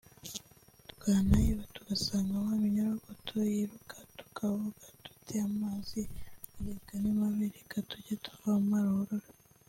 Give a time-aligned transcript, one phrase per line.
[0.91, 5.99] twanayiba tugasangamo iminyorogoto yiruka turavuga tuti amazi
[6.57, 9.27] areka ni mabi reka tujye tuvoma ruhurura